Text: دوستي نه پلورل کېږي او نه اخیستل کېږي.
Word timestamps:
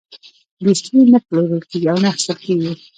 دوستي 0.63 0.97
نه 1.13 1.19
پلورل 1.27 1.61
کېږي 1.69 1.87
او 1.91 1.97
نه 2.03 2.07
اخیستل 2.11 2.37
کېږي. 2.45 2.71